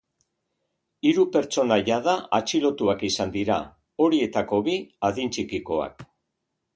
[1.09, 3.57] Hiru pertsona jada atxilotuak izan dira,
[4.07, 4.77] horietako bi
[5.11, 6.07] adin txikikoak.